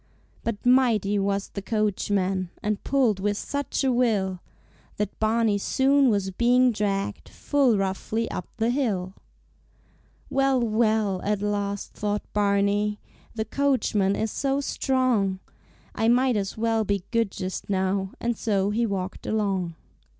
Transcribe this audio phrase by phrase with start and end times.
[0.43, 4.39] But mighty was the coachman And pulled with such a will
[4.97, 9.13] That Barney soon was being dragged Full roughly up the hill.
[10.27, 12.99] "Well, well!" at last thought Barney,
[13.35, 15.39] "The coachman is so strong,
[15.93, 19.75] I might as well be good just now," And so he walked along.